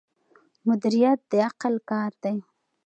مدیریت 0.67 1.19
د 1.31 1.33
عقل 1.47 1.75
کار 1.89 2.11
دی. 2.23 2.37